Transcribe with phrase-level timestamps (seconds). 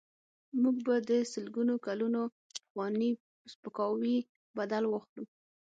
[0.61, 2.21] موږ به د سلګونو کلونو
[2.61, 3.11] پخواني
[3.51, 4.17] سپکاوي
[4.57, 5.23] بدل واخلو.